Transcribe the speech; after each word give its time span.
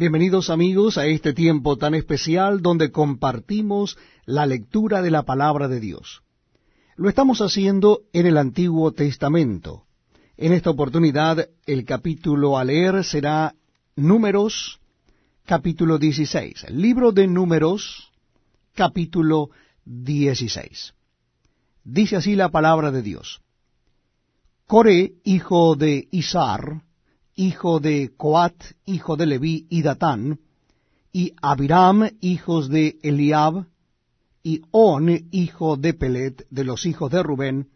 Bienvenidos 0.00 0.48
amigos 0.48 0.96
a 0.96 1.04
este 1.04 1.34
tiempo 1.34 1.76
tan 1.76 1.94
especial 1.94 2.62
donde 2.62 2.90
compartimos 2.90 3.98
la 4.24 4.46
lectura 4.46 5.02
de 5.02 5.10
la 5.10 5.24
palabra 5.24 5.68
de 5.68 5.78
Dios. 5.78 6.22
Lo 6.96 7.10
estamos 7.10 7.42
haciendo 7.42 8.04
en 8.14 8.24
el 8.24 8.38
Antiguo 8.38 8.92
Testamento. 8.92 9.84
En 10.38 10.54
esta 10.54 10.70
oportunidad 10.70 11.50
el 11.66 11.84
capítulo 11.84 12.56
a 12.56 12.64
leer 12.64 13.04
será 13.04 13.54
Números, 13.94 14.80
capítulo 15.44 15.98
16. 15.98 16.64
El 16.64 16.80
libro 16.80 17.12
de 17.12 17.26
Números, 17.26 18.10
capítulo 18.72 19.50
16. 19.84 20.94
Dice 21.84 22.16
así 22.16 22.36
la 22.36 22.48
palabra 22.48 22.90
de 22.90 23.02
Dios. 23.02 23.42
Coré, 24.66 25.12
hijo 25.24 25.76
de 25.76 26.08
Isar, 26.10 26.84
hijo 27.40 27.80
de 27.80 28.12
Coat, 28.18 28.54
hijo 28.84 29.16
de 29.16 29.24
Leví, 29.24 29.66
y 29.70 29.80
Datán, 29.80 30.40
y 31.10 31.32
Abiram, 31.40 32.06
hijos 32.20 32.68
de 32.68 32.98
Eliab, 33.02 33.64
y 34.42 34.60
On, 34.72 35.08
hijo 35.30 35.78
de 35.78 35.94
Pelet, 35.94 36.46
de 36.50 36.64
los 36.64 36.84
hijos 36.84 37.10
de 37.10 37.22
Rubén, 37.22 37.70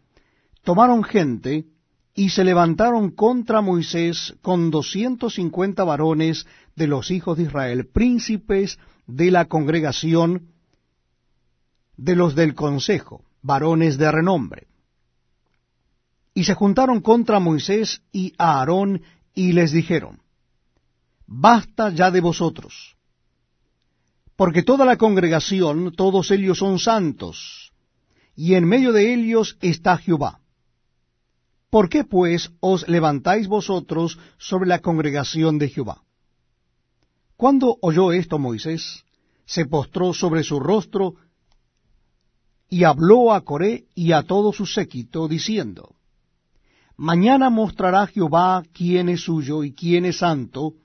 tomaron 0.63 1.03
gente, 1.03 1.65
y 2.13 2.29
se 2.29 2.43
levantaron 2.43 3.09
contra 3.09 3.61
Moisés 3.61 4.35
con 4.43 4.69
doscientos 4.69 5.33
cincuenta 5.33 5.83
varones 5.83 6.45
de 6.75 6.85
los 6.85 7.09
hijos 7.09 7.35
de 7.37 7.45
Israel, 7.45 7.87
príncipes 7.87 8.77
de 9.07 9.31
la 9.31 9.45
congregación 9.45 10.49
de 11.97 12.15
los 12.15 12.35
del 12.35 12.53
consejo, 12.53 13.23
varones 13.41 13.97
de 13.97 14.11
renombre. 14.11 14.67
Y 16.35 16.43
se 16.43 16.53
juntaron 16.53 17.01
contra 17.01 17.39
Moisés 17.39 18.03
y 18.11 18.33
Aarón 18.37 19.01
y 19.35 19.51
les 19.51 19.71
dijeron, 19.71 20.21
Basta 21.27 21.89
ya 21.89 22.09
de 22.09 22.21
vosotros, 22.21 22.95
porque 24.35 24.63
toda 24.63 24.85
la 24.85 24.97
congregación, 24.97 25.91
todos 25.95 26.31
ellos 26.31 26.59
son 26.59 26.79
santos, 26.79 27.73
y 28.35 28.55
en 28.55 28.65
medio 28.65 28.91
de 28.91 29.13
ellos 29.13 29.57
está 29.61 29.97
Jehová. 29.97 30.39
¿Por 31.69 31.89
qué 31.89 32.03
pues 32.03 32.51
os 32.61 32.87
levantáis 32.87 33.47
vosotros 33.47 34.17
sobre 34.37 34.69
la 34.69 34.79
congregación 34.79 35.57
de 35.57 35.69
Jehová? 35.69 36.03
Cuando 37.35 37.77
oyó 37.81 38.13
esto 38.13 38.39
Moisés, 38.39 39.03
se 39.45 39.65
postró 39.65 40.13
sobre 40.13 40.43
su 40.43 40.59
rostro 40.59 41.15
y 42.69 42.83
habló 42.83 43.33
a 43.33 43.41
Coré 43.41 43.85
y 43.93 44.11
a 44.13 44.23
todo 44.23 44.53
su 44.53 44.65
séquito, 44.65 45.27
diciendo, 45.27 45.94
Mañana 46.97 47.49
mostrará 47.49 48.07
Jehová 48.07 48.63
quién 48.73 49.09
es 49.09 49.21
suyo 49.21 49.63
y 49.63 49.73
quién 49.73 50.05
es 50.05 50.19
santo, 50.19 50.75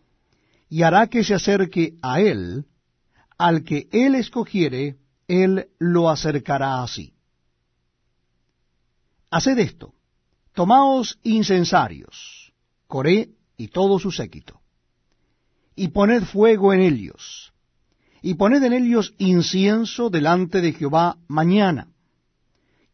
y 0.68 0.82
hará 0.82 1.06
que 1.06 1.22
se 1.22 1.34
acerque 1.34 1.94
a 2.02 2.20
él, 2.20 2.66
al 3.38 3.64
que 3.64 3.88
él 3.92 4.14
escogiere, 4.16 4.96
él 5.28 5.68
lo 5.78 6.10
acercará 6.10 6.82
así. 6.82 7.14
Haced 9.30 9.58
esto, 9.58 9.94
tomaos 10.52 11.18
incensarios, 11.22 12.52
Coré 12.88 13.30
y 13.56 13.68
todo 13.68 14.00
su 14.00 14.10
séquito, 14.10 14.60
y 15.76 15.88
poned 15.88 16.24
fuego 16.24 16.72
en 16.72 16.80
ellos, 16.80 17.52
y 18.20 18.34
poned 18.34 18.64
en 18.64 18.72
ellos 18.72 19.14
incienso 19.18 20.10
delante 20.10 20.60
de 20.60 20.72
Jehová 20.72 21.16
mañana, 21.28 21.86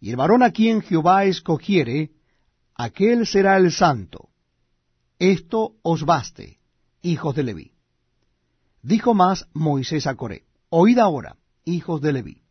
y 0.01 0.11
el 0.11 0.17
varón 0.17 0.43
a 0.43 0.51
quien 0.51 0.83
Jehová 0.83 1.25
escogiere, 1.25 2.11
aquel 2.77 3.27
será 3.27 3.57
el 3.57 3.73
santo. 3.73 4.29
Esto 5.19 5.73
os 5.83 6.05
baste, 6.05 6.59
hijos 7.03 7.35
de 7.35 7.43
Leví. 7.43 7.73
Dijo 8.83 9.15
más 9.15 9.49
Moisés 9.55 10.07
a 10.07 10.15
Coré, 10.15 10.45
oíd 10.69 10.99
ahora, 10.99 11.37
hijos 11.65 12.01
de 12.01 12.13
Leví. 12.13 12.43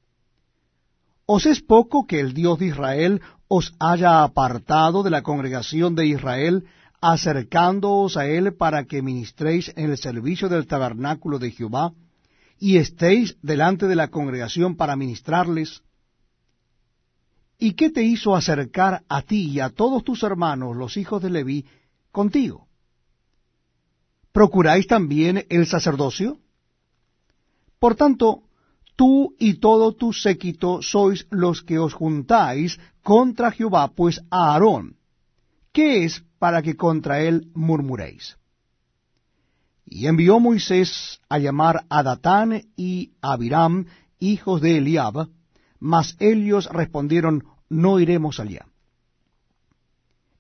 ¿Os 1.28 1.46
es 1.46 1.62
poco 1.62 2.06
que 2.06 2.20
el 2.20 2.34
Dios 2.34 2.60
de 2.60 2.68
Israel 2.68 3.22
os 3.48 3.74
haya 3.80 4.24
apartado 4.24 5.04
de 5.04 5.10
la 5.10 5.22
congregación 5.22 5.96
de 5.96 6.08
Israel, 6.08 6.66
acercándoos 7.02 8.18
a 8.18 8.28
él 8.28 8.54
para 8.54 8.86
que 8.86 9.02
ministréis 9.02 9.72
en 9.76 9.92
el 9.92 9.98
servicio 9.98 10.50
del 10.50 10.68
tabernáculo 10.68 11.40
de 11.40 11.52
Jehová, 11.52 11.94
y 12.60 12.78
estéis 12.78 13.38
delante 13.42 13.88
de 13.88 13.96
la 13.96 14.10
congregación 14.10 14.76
para 14.76 14.96
ministrarles? 14.96 15.84
¿Y 17.58 17.74
qué 17.74 17.90
te 17.90 18.04
hizo 18.04 18.36
acercar 18.36 19.04
a 19.08 19.22
ti 19.22 19.50
y 19.50 19.60
a 19.60 19.70
todos 19.70 20.04
tus 20.04 20.24
hermanos, 20.24 20.76
los 20.76 20.98
hijos 20.98 21.22
de 21.22 21.30
Leví, 21.30 21.66
contigo? 22.12 22.68
¿Procuráis 24.32 24.88
también 24.88 25.46
el 25.50 25.66
sacerdocio? 25.66 26.40
Por 27.80 27.96
tanto, 27.96 28.44
tú 28.96 29.36
y 29.40 29.56
todo 29.56 29.94
tu 29.94 30.12
séquito 30.12 30.82
sois 30.82 31.28
los 31.30 31.62
que 31.62 31.80
os 31.80 31.94
juntáis 31.94 32.80
contra 33.02 33.52
Jehová, 33.52 33.92
pues 33.96 34.22
a 34.30 34.54
Aarón, 34.54 34.98
¿qué 35.72 36.04
es 36.04 36.24
para 36.40 36.62
que 36.62 36.76
contra 36.76 37.22
él 37.22 37.52
murmuréis? 37.54 38.38
Y 39.86 40.08
envió 40.08 40.40
Moisés 40.40 41.22
a 41.30 41.38
llamar 41.38 41.86
a 41.90 42.04
Datán 42.04 42.64
y 42.76 43.14
a 43.22 43.34
Abiram, 43.34 43.86
hijos 44.20 44.62
de 44.62 44.80
Eliab, 44.80 45.30
mas 45.86 46.16
ellos 46.20 46.68
respondieron, 46.72 47.44
no 47.70 48.00
iremos 48.00 48.40
allá. 48.40 48.66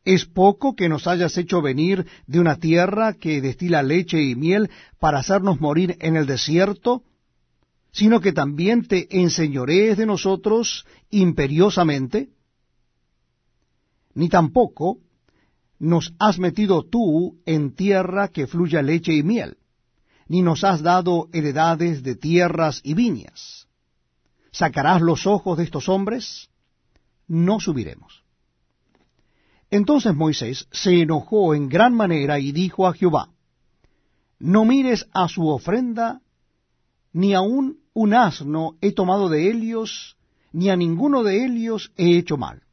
¿Es 0.04 0.26
poco 0.26 0.76
que 0.76 0.90
nos 0.90 1.06
hayas 1.06 1.38
hecho 1.38 1.62
venir 1.62 2.08
de 2.26 2.40
una 2.40 2.56
tierra 2.56 3.14
que 3.14 3.42
destila 3.42 3.84
leche 3.84 4.20
y 4.24 4.36
miel 4.36 4.72
para 5.00 5.20
hacernos 5.20 5.62
morir 5.62 5.98
en 6.00 6.16
el 6.16 6.26
desierto, 6.26 7.04
sino 7.92 8.22
que 8.22 8.34
también 8.34 8.88
te 8.88 9.08
enseñorees 9.22 9.98
de 9.98 10.08
nosotros 10.08 10.84
imperiosamente? 11.12 12.30
Ni 14.16 14.30
tampoco 14.30 14.98
nos 15.78 16.16
has 16.18 16.40
metido 16.40 16.82
tú 16.82 17.38
en 17.46 17.76
tierra 17.76 18.30
que 18.30 18.48
fluya 18.48 18.82
leche 18.82 19.14
y 19.14 19.22
miel, 19.22 19.58
ni 20.28 20.42
nos 20.42 20.64
has 20.64 20.82
dado 20.82 21.30
heredades 21.34 22.02
de 22.02 22.16
tierras 22.16 22.82
y 22.84 22.96
viñas 22.96 23.65
¿Sacarás 24.56 25.02
los 25.02 25.28
ojos 25.28 25.58
de 25.58 25.66
estos 25.66 25.90
hombres? 25.90 26.50
No 27.28 27.60
subiremos. 27.60 28.24
Entonces 29.70 30.16
Moisés 30.16 30.70
se 30.72 31.02
enojó 31.02 31.54
en 31.54 31.68
gran 31.68 31.94
manera 31.94 32.40
y 32.40 32.54
dijo 32.54 32.88
a 32.88 32.94
Jehová, 32.94 33.34
No 34.40 34.64
mires 34.64 35.08
a 35.12 35.28
su 35.28 35.50
ofrenda, 35.50 36.22
ni 37.12 37.34
aun 37.34 37.80
un 37.94 38.14
asno 38.14 38.78
he 38.80 38.94
tomado 38.94 39.28
de 39.28 39.52
ellos, 39.52 40.16
ni 40.54 40.70
a 40.70 40.78
ninguno 40.78 41.24
de 41.24 41.44
ellos 41.44 41.92
he 41.98 42.18
hecho 42.18 42.38
mal. 42.38 42.64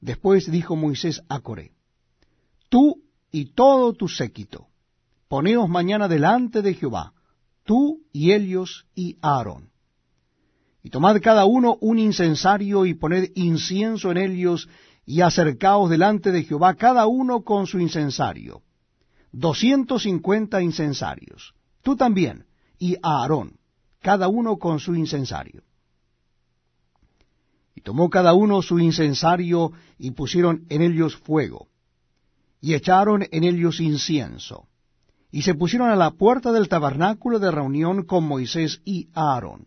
Después 0.00 0.50
dijo 0.50 0.74
Moisés 0.74 1.22
a 1.28 1.38
Coré, 1.38 1.74
Tú 2.70 3.04
y 3.30 3.52
todo 3.54 3.92
tu 3.92 4.08
séquito, 4.08 4.66
poneos 5.28 5.68
mañana 5.68 6.08
delante 6.08 6.60
de 6.60 6.74
Jehová, 6.74 7.12
tú 7.62 8.00
y 8.12 8.32
ellos 8.32 8.88
y 8.96 9.16
Aarón. 9.22 9.75
Y 10.86 10.90
tomad 10.90 11.20
cada 11.20 11.46
uno 11.46 11.78
un 11.80 11.98
incensario 11.98 12.86
y 12.86 12.94
poned 12.94 13.32
incienso 13.34 14.12
en 14.12 14.18
ellos 14.18 14.68
y 15.04 15.20
acercaos 15.20 15.90
delante 15.90 16.30
de 16.30 16.44
Jehová 16.44 16.76
cada 16.76 17.08
uno 17.08 17.42
con 17.42 17.66
su 17.66 17.80
incensario. 17.80 18.62
Doscientos 19.32 20.04
cincuenta 20.04 20.62
incensarios. 20.62 21.54
Tú 21.82 21.96
también 21.96 22.46
y 22.78 22.94
Aarón, 23.02 23.58
cada 24.00 24.28
uno 24.28 24.58
con 24.58 24.78
su 24.78 24.94
incensario. 24.94 25.64
Y 27.74 27.80
tomó 27.80 28.08
cada 28.08 28.32
uno 28.34 28.62
su 28.62 28.78
incensario 28.78 29.72
y 29.98 30.12
pusieron 30.12 30.66
en 30.68 30.82
ellos 30.82 31.16
fuego, 31.16 31.66
y 32.60 32.74
echaron 32.74 33.26
en 33.32 33.42
ellos 33.42 33.80
incienso, 33.80 34.68
y 35.32 35.42
se 35.42 35.54
pusieron 35.54 35.90
a 35.90 35.96
la 35.96 36.12
puerta 36.12 36.52
del 36.52 36.68
tabernáculo 36.68 37.40
de 37.40 37.50
reunión 37.50 38.04
con 38.04 38.22
Moisés 38.22 38.82
y 38.84 39.08
Aarón. 39.14 39.66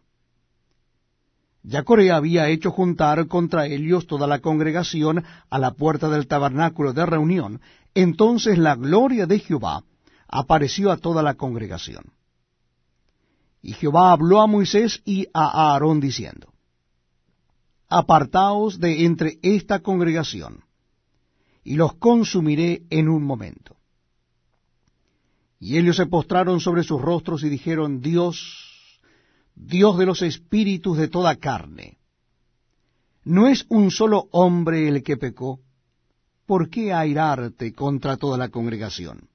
Ya 1.63 1.83
Corea 1.83 2.15
había 2.15 2.47
hecho 2.47 2.71
juntar 2.71 3.27
contra 3.27 3.67
ellos 3.67 4.07
toda 4.07 4.27
la 4.27 4.39
congregación 4.39 5.23
a 5.49 5.59
la 5.59 5.71
puerta 5.71 6.09
del 6.09 6.27
tabernáculo 6.27 6.93
de 6.93 7.05
reunión. 7.05 7.61
Entonces 7.93 8.57
la 8.57 8.75
gloria 8.75 9.25
de 9.25 9.39
Jehová 9.39 9.83
apareció 10.27 10.91
a 10.91 10.97
toda 10.97 11.21
la 11.21 11.33
congregación. 11.33 12.13
Y 13.61 13.73
Jehová 13.73 14.13
habló 14.13 14.41
a 14.41 14.47
Moisés 14.47 15.01
y 15.03 15.27
a 15.33 15.73
Aarón 15.73 15.99
diciendo, 15.99 16.53
Apartaos 17.89 18.79
de 18.79 19.03
entre 19.03 19.39
esta 19.41 19.79
congregación, 19.79 20.63
y 21.63 21.75
los 21.75 21.95
consumiré 21.95 22.83
en 22.89 23.09
un 23.09 23.23
momento. 23.23 23.75
Y 25.59 25.77
ellos 25.77 25.97
se 25.97 26.05
postraron 26.05 26.61
sobre 26.61 26.83
sus 26.83 27.01
rostros 27.01 27.43
y 27.43 27.49
dijeron, 27.49 27.99
Dios, 27.99 28.68
Dios 29.55 29.97
de 29.97 30.05
los 30.05 30.21
espíritus 30.21 30.97
de 30.97 31.07
toda 31.07 31.35
carne. 31.35 31.97
¿No 33.23 33.47
es 33.47 33.65
un 33.69 33.91
solo 33.91 34.27
hombre 34.31 34.87
el 34.87 35.03
que 35.03 35.17
pecó? 35.17 35.59
¿Por 36.45 36.69
qué 36.69 36.93
airarte 36.93 37.73
contra 37.73 38.17
toda 38.17 38.37
la 38.37 38.49
congregación? 38.49 39.29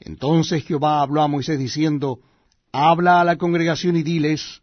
Entonces 0.00 0.64
Jehová 0.64 1.02
habló 1.02 1.22
a 1.22 1.28
Moisés 1.28 1.58
diciendo, 1.58 2.20
Habla 2.72 3.20
a 3.20 3.24
la 3.24 3.36
congregación 3.36 3.96
y 3.96 4.02
diles, 4.02 4.62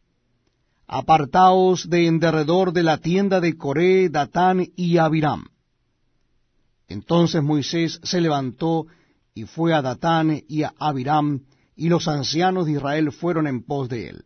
Apartaos 0.88 1.90
de 1.90 2.08
en 2.08 2.20
derredor 2.20 2.72
de 2.72 2.84
la 2.84 2.98
tienda 2.98 3.42
de 3.42 3.58
Coré, 3.58 4.10
Datán 4.10 4.68
y 4.76 4.98
Abiram. 4.98 5.46
Entonces 6.88 7.44
Moisés 7.44 8.00
se 8.04 8.22
levantó 8.22 8.88
y 9.34 9.44
fue 9.44 9.74
a 9.74 9.82
Datán 9.82 10.42
y 10.48 10.64
a 10.64 10.74
Abiram, 10.80 11.42
y 11.78 11.90
los 11.90 12.08
ancianos 12.08 12.66
de 12.66 12.74
Israel 12.74 13.12
fueron 13.12 13.48
en 13.48 13.64
pos 13.64 13.88
de 13.88 14.10
él. 14.10 14.26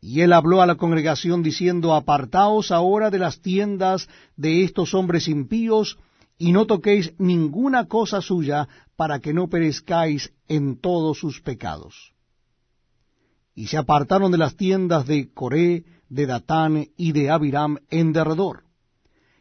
Y 0.00 0.20
él 0.20 0.34
habló 0.34 0.60
a 0.60 0.66
la 0.66 0.76
congregación 0.76 1.42
diciendo, 1.42 1.94
Apartaos 1.94 2.70
ahora 2.70 3.10
de 3.10 3.18
las 3.18 3.40
tiendas 3.40 4.08
de 4.36 4.62
estos 4.62 4.94
hombres 4.94 5.26
impíos, 5.26 5.98
y 6.38 6.52
no 6.52 6.66
toquéis 6.66 7.14
ninguna 7.18 7.86
cosa 7.86 8.20
suya, 8.20 8.68
para 8.94 9.20
que 9.20 9.32
no 9.32 9.48
perezcáis 9.48 10.32
en 10.46 10.78
todos 10.78 11.18
sus 11.18 11.40
pecados. 11.40 12.12
Y 13.54 13.68
se 13.68 13.78
apartaron 13.78 14.30
de 14.30 14.38
las 14.38 14.54
tiendas 14.56 15.06
de 15.06 15.32
Coré, 15.32 15.84
de 16.10 16.26
Datán 16.26 16.88
y 16.98 17.12
de 17.12 17.30
Abiram 17.30 17.78
en 17.88 18.12
derredor. 18.12 18.64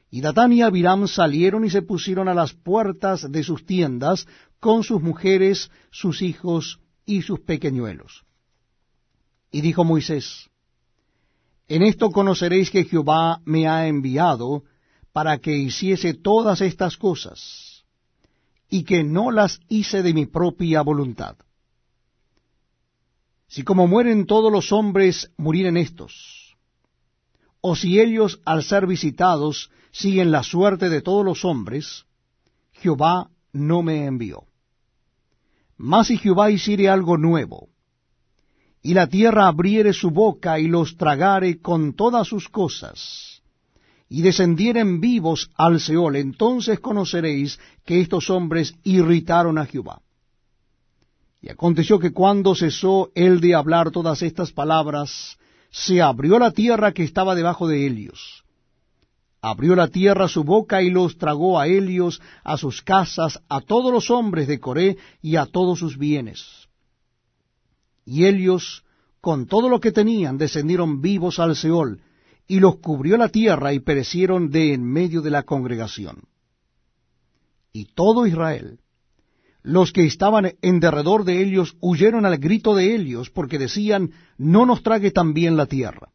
Y 0.10 0.22
Datán 0.22 0.54
y 0.54 0.62
Abiram 0.62 1.10
salieron 1.10 1.66
y 1.66 1.70
se 1.70 1.82
pusieron 1.82 2.30
a 2.30 2.34
las 2.34 2.54
puertas 2.54 3.30
de 3.30 3.44
sus 3.44 3.66
tiendas 3.66 4.26
con 4.62 4.84
sus 4.84 5.02
mujeres, 5.02 5.70
sus 5.92 6.22
hijos 6.22 6.80
y 7.06 7.22
sus 7.22 7.40
pequeñuelos. 7.42 8.26
Y 9.52 9.62
dijo 9.62 9.84
Moisés, 9.84 10.50
En 11.68 11.84
esto 11.84 12.12
conoceréis 12.12 12.70
que 12.72 12.86
Jehová 12.86 13.42
me 13.46 13.68
ha 13.68 13.88
enviado 13.88 14.64
para 15.14 15.38
que 15.38 15.56
hiciese 15.56 16.14
todas 16.14 16.62
estas 16.62 16.98
cosas, 16.98 17.86
y 18.70 18.84
que 18.84 19.04
no 19.04 19.32
las 19.32 19.60
hice 19.70 20.04
de 20.04 20.14
mi 20.14 20.26
propia 20.26 20.82
voluntad. 20.82 21.38
Si 23.48 23.64
como 23.64 23.88
mueren 23.88 24.26
todos 24.26 24.52
los 24.52 24.72
hombres 24.72 25.32
murieren 25.38 25.78
estos, 25.78 26.58
o 27.62 27.76
si 27.76 28.00
ellos 28.00 28.42
al 28.46 28.64
ser 28.64 28.86
visitados 28.86 29.72
siguen 29.92 30.32
la 30.32 30.44
suerte 30.44 30.90
de 30.90 31.02
todos 31.02 31.24
los 31.24 31.46
hombres, 31.46 32.06
Jehová 32.74 33.30
no 33.54 33.82
me 33.82 34.06
envió. 34.06 34.46
Mas 35.78 36.08
si 36.08 36.18
Jehová 36.18 36.52
hiciere 36.52 36.90
algo 36.90 37.18
nuevo, 37.18 37.70
y 38.82 38.94
la 38.94 39.08
tierra 39.08 39.48
abriere 39.48 39.94
su 39.94 40.12
boca 40.12 40.60
y 40.60 40.68
los 40.68 40.96
tragare 40.96 41.60
con 41.60 41.96
todas 41.96 42.28
sus 42.28 42.50
cosas, 42.50 43.42
y 44.08 44.22
descendieren 44.22 45.02
vivos 45.02 45.50
al 45.56 45.80
Seol, 45.80 46.18
entonces 46.18 46.80
conoceréis 46.80 47.60
que 47.84 48.00
estos 48.00 48.30
hombres 48.30 48.76
irritaron 48.84 49.58
a 49.58 49.66
Jehová. 49.66 50.02
Y 51.42 51.50
aconteció 51.50 52.00
que 52.00 52.12
cuando 52.12 52.56
cesó 52.56 53.12
él 53.16 53.40
de 53.42 53.56
hablar 53.56 53.92
todas 53.92 54.22
estas 54.22 54.52
palabras, 54.52 55.38
se 55.72 56.02
abrió 56.02 56.40
la 56.40 56.52
tierra 56.52 56.92
que 56.92 57.04
estaba 57.04 57.36
debajo 57.36 57.68
de 57.68 57.86
ellos, 57.86 58.35
abrió 59.48 59.76
la 59.76 59.90
tierra 59.90 60.28
su 60.28 60.44
boca 60.44 60.82
y 60.82 60.90
los 60.90 61.20
tragó 61.20 61.60
a 61.60 61.68
Helios, 61.68 62.20
a 62.44 62.58
sus 62.58 62.82
casas, 62.82 63.40
a 63.48 63.62
todos 63.62 63.94
los 63.94 64.10
hombres 64.10 64.48
de 64.48 64.60
Coré 64.60 64.98
y 65.22 65.36
a 65.36 65.46
todos 65.46 65.78
sus 65.78 66.00
bienes. 66.00 66.68
Y 68.06 68.26
Helios, 68.26 68.84
con 69.22 69.46
todo 69.46 69.70
lo 69.70 69.80
que 69.80 69.92
tenían, 69.92 70.40
descendieron 70.40 71.00
vivos 71.00 71.38
al 71.38 71.56
Seol, 71.56 72.02
y 72.48 72.60
los 72.60 72.78
cubrió 72.78 73.18
la 73.18 73.30
tierra 73.30 73.72
y 73.72 73.80
perecieron 73.80 74.50
de 74.50 74.74
en 74.74 74.84
medio 74.84 75.22
de 75.22 75.30
la 75.30 75.44
congregación. 75.44 76.24
Y 77.72 77.86
todo 77.94 78.26
Israel, 78.26 78.80
los 79.62 79.92
que 79.92 80.08
estaban 80.08 80.54
en 80.64 80.80
derredor 80.80 81.24
de 81.24 81.44
ellos, 81.44 81.78
huyeron 81.82 82.26
al 82.26 82.40
grito 82.40 82.74
de 82.74 82.96
Helios, 82.96 83.30
porque 83.30 83.60
decían, 83.60 84.10
no 84.40 84.66
nos 84.66 84.82
trague 84.82 85.12
también 85.12 85.56
la 85.56 85.68
tierra. 85.68 86.15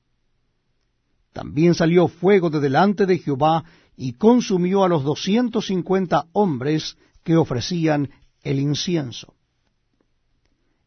También 1.33 1.75
salió 1.75 2.09
fuego 2.09 2.51
de 2.51 2.61
delante 2.61 3.07
de 3.07 3.19
Jehová 3.19 3.65
y 3.97 4.15
consumió 4.15 4.85
a 4.85 4.89
los 4.89 5.05
doscientos 5.05 5.67
cincuenta 5.67 6.27
hombres 6.33 6.97
que 7.23 7.37
ofrecían 7.37 8.11
el 8.43 8.59
incienso. 8.59 9.35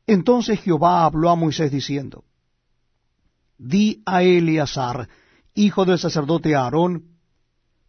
Entonces 0.05 0.59
Jehová 0.59 1.05
habló 1.05 1.29
a 1.29 1.35
Moisés 1.35 1.71
diciendo, 1.71 2.25
Di 3.57 4.01
a 4.05 4.23
Eleazar, 4.23 5.07
hijo 5.53 5.85
del 5.85 5.99
sacerdote 5.99 6.55
Aarón, 6.55 7.13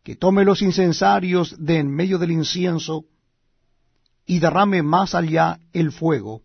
que 0.04 0.14
tome 0.14 0.44
los 0.44 0.62
incensarios 0.62 1.56
de 1.58 1.78
en 1.78 1.90
medio 1.90 2.18
del 2.18 2.30
incienso 2.30 3.06
y 4.26 4.38
derrame 4.38 4.82
más 4.82 5.14
allá 5.14 5.58
el 5.72 5.90
fuego, 5.90 6.42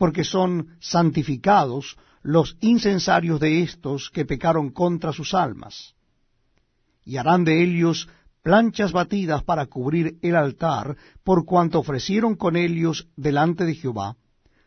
porque 0.00 0.24
son 0.24 0.78
santificados 0.80 1.98
los 2.22 2.56
incensarios 2.62 3.38
de 3.38 3.60
estos 3.60 4.08
que 4.08 4.24
pecaron 4.24 4.70
contra 4.70 5.12
sus 5.12 5.34
almas. 5.34 5.94
Y 7.04 7.18
harán 7.18 7.44
de 7.44 7.62
ellos 7.62 8.08
planchas 8.42 8.92
batidas 8.92 9.42
para 9.44 9.66
cubrir 9.66 10.16
el 10.22 10.36
altar, 10.36 10.96
por 11.22 11.44
cuanto 11.44 11.80
ofrecieron 11.80 12.34
con 12.34 12.56
ellos 12.56 13.08
delante 13.14 13.66
de 13.66 13.74
Jehová, 13.74 14.16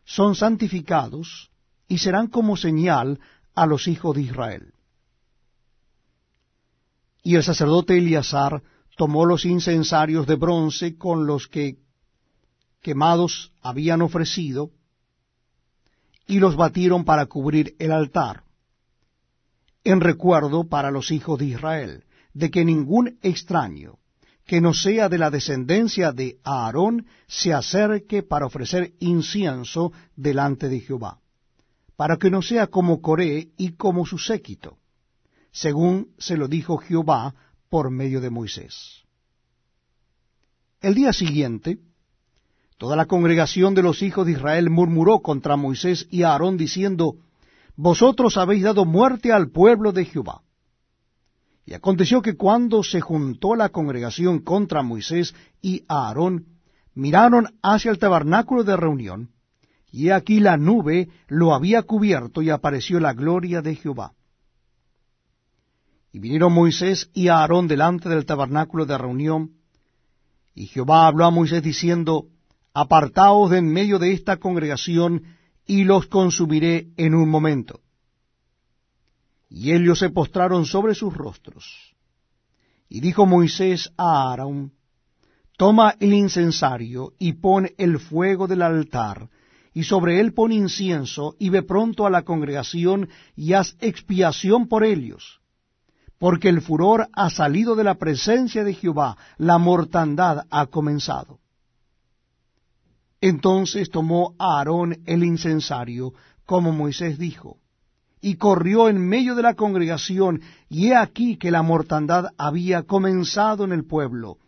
son 0.06 0.36
santificados 0.36 1.50
y 1.88 1.98
serán 1.98 2.28
como 2.28 2.56
señal 2.56 3.20
a 3.56 3.66
los 3.66 3.88
hijos 3.88 4.16
de 4.16 4.22
Israel. 4.22 4.74
Y 7.24 7.38
el 7.38 7.44
sacerdote 7.44 7.98
Eleazar 7.98 8.62
tomó 8.98 9.26
los 9.26 9.46
incensarios 9.46 10.28
de 10.28 10.36
bronce 10.36 10.96
con 10.96 11.26
los 11.26 11.48
que 11.48 11.80
quemados 12.84 13.52
habían 13.64 14.04
ofrecido, 14.04 14.70
y 16.28 16.40
los 16.40 16.56
batieron 16.56 17.04
para 17.06 17.26
cubrir 17.26 17.76
el 17.80 17.92
altar, 17.92 18.44
en 19.84 20.02
recuerdo 20.02 20.68
para 20.68 20.92
los 20.92 21.12
hijos 21.12 21.40
de 21.40 21.46
Israel, 21.46 22.06
de 22.34 22.50
que 22.50 22.66
ningún 22.66 23.20
extraño 23.22 24.00
que 24.46 24.60
no 24.60 24.74
sea 24.74 25.10
de 25.10 25.18
la 25.18 25.30
descendencia 25.30 26.12
de 26.12 26.40
Aarón 26.44 27.06
se 27.28 27.54
acerque 27.54 28.24
para 28.24 28.46
ofrecer 28.46 28.94
incienso 29.00 29.94
delante 30.16 30.68
de 30.68 30.80
Jehová, 30.82 31.20
para 31.96 32.18
que 32.18 32.30
no 32.30 32.42
sea 32.42 32.68
como 32.68 33.02
Coré 33.02 33.52
y 33.58 33.74
como 33.74 34.06
su 34.06 34.18
séquito, 34.18 34.78
según 35.52 36.10
se 36.18 36.36
lo 36.36 36.48
dijo 36.48 36.78
Jehová 36.78 37.34
por 37.70 37.90
medio 37.90 38.20
de 38.20 38.30
Moisés. 38.30 39.04
El 40.82 40.96
día 40.96 41.14
siguiente, 41.14 41.80
Toda 42.78 42.96
la 42.96 43.06
congregación 43.06 43.76
de 43.76 43.84
los 43.84 44.02
hijos 44.02 44.26
de 44.26 44.34
Israel 44.34 44.70
murmuró 44.70 45.20
contra 45.20 45.56
Moisés 45.56 46.08
y 46.10 46.24
Aarón 46.24 46.58
diciendo, 46.58 47.16
Vosotros 47.76 48.38
habéis 48.38 48.64
dado 48.64 48.86
muerte 48.86 49.32
al 49.32 49.50
pueblo 49.50 49.92
de 49.92 50.06
Jehová. 50.06 50.42
Y 51.66 51.74
aconteció 51.74 52.22
que 52.22 52.36
cuando 52.36 52.84
se 52.84 53.00
juntó 53.00 53.56
la 53.56 53.70
congregación 53.70 54.40
contra 54.40 54.84
Moisés 54.84 55.34
y 55.62 55.84
Aarón, 55.88 56.48
miraron 56.94 57.48
hacia 57.62 57.92
el 57.92 58.00
tabernáculo 58.00 58.64
de 58.64 58.76
reunión, 58.76 59.30
y 59.92 60.10
aquí 60.10 60.40
la 60.40 60.58
nube 60.58 61.10
lo 61.28 61.54
había 61.54 61.84
cubierto 61.84 62.42
y 62.42 62.50
apareció 62.50 63.00
la 63.00 63.14
gloria 63.14 63.62
de 63.62 63.76
Jehová. 63.76 64.14
Y 66.12 66.20
vinieron 66.20 66.54
Moisés 66.54 67.10
y 67.14 67.30
Aarón 67.30 67.68
delante 67.68 68.10
del 68.10 68.26
tabernáculo 68.26 68.86
de 68.86 68.98
reunión, 68.98 69.52
y 70.54 70.68
Jehová 70.68 71.08
habló 71.08 71.26
a 71.26 71.32
Moisés 71.32 71.64
diciendo, 71.64 72.28
apartaos 72.74 73.52
de 73.52 73.60
en 73.60 73.72
medio 73.72 74.00
de 74.00 74.14
esta 74.14 74.38
congregación, 74.38 75.24
y 75.66 75.86
los 75.86 76.08
consumiré 76.08 76.90
en 76.98 77.16
un 77.16 77.30
momento. 77.30 77.80
Y 79.50 79.72
ellos 79.72 80.00
se 80.00 80.10
postraron 80.10 80.66
sobre 80.66 80.96
sus 80.96 81.14
rostros. 81.14 81.96
Y 82.90 83.00
dijo 83.00 83.26
Moisés 83.26 83.92
a 83.98 84.30
Aarón, 84.30 84.74
Toma 85.58 85.96
el 86.00 86.14
incensario 86.14 87.14
y 87.20 87.34
pon 87.34 87.70
el 87.78 88.00
fuego 88.00 88.48
del 88.48 88.64
altar, 88.64 89.30
y 89.74 89.84
sobre 89.84 90.20
él 90.20 90.34
pon 90.34 90.52
incienso, 90.52 91.36
y 91.40 91.50
ve 91.50 91.62
pronto 91.62 92.06
a 92.06 92.10
la 92.10 92.24
congregación 92.24 93.10
y 93.36 93.54
haz 93.54 93.78
expiación 93.80 94.68
por 94.68 94.84
ellos, 94.84 95.42
porque 96.18 96.50
el 96.50 96.62
furor 96.62 97.08
ha 97.14 97.30
salido 97.30 97.76
de 97.76 97.84
la 97.84 97.96
presencia 97.96 98.64
de 98.64 98.74
Jehová, 98.74 99.18
la 99.38 99.60
mortandad 99.60 100.46
ha 100.50 100.66
comenzado. 100.68 101.40
Entonces 103.26 103.90
tomó 103.90 104.36
Aarón 104.38 104.98
el 105.06 105.24
incensario, 105.24 106.14
como 106.46 106.74
Moisés 106.74 107.18
dijo, 107.18 107.58
y 108.20 108.36
corrió 108.36 108.90
en 108.90 109.00
medio 109.00 109.34
de 109.34 109.42
la 109.42 109.54
congregación, 109.54 110.42
y 110.68 110.88
he 110.88 110.96
aquí 110.98 111.38
que 111.38 111.50
la 111.50 111.62
mortandad 111.62 112.34
había 112.38 112.84
comenzado 112.84 113.64
en 113.64 113.72
el 113.72 113.86
pueblo, 113.86 114.40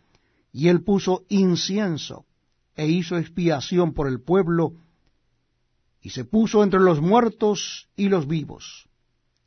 y 0.52 0.68
él 0.68 0.84
puso 0.84 1.24
incienso, 1.30 2.26
e 2.74 2.86
hizo 2.86 3.16
expiación 3.16 3.94
por 3.94 4.08
el 4.08 4.20
pueblo, 4.20 4.74
y 6.02 6.10
se 6.10 6.26
puso 6.26 6.62
entre 6.62 6.80
los 6.80 7.00
muertos 7.00 7.88
y 7.96 8.10
los 8.10 8.28
vivos, 8.28 8.90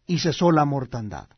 y 0.07 0.17
cesó 0.17 0.51
la 0.51 0.65
mortandad. 0.65 1.29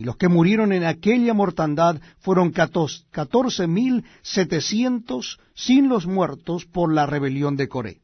Y 0.00 0.04
los 0.04 0.16
que 0.16 0.28
murieron 0.28 0.72
en 0.72 0.84
aquella 0.84 1.34
mortandad 1.34 2.00
fueron 2.20 2.52
catorce 2.52 3.66
mil 3.66 4.02
setecientos 4.22 5.38
sin 5.54 5.90
los 5.90 6.06
muertos 6.06 6.64
por 6.64 6.90
la 6.90 7.04
rebelión 7.04 7.54
de 7.54 7.68
Coré. 7.68 8.00